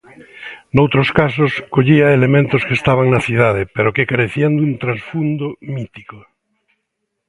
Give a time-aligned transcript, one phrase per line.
[0.75, 6.17] Noutros casos, collía elementos que estaban na cidade, pero que carecían dun transfundo mítico.